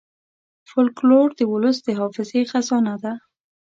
فلکور 0.69 1.27
د 1.39 1.41
ولس 1.51 1.77
د 1.83 1.87
حافظې 1.99 2.41
خزانه 2.51 2.95
ده. 3.03 3.13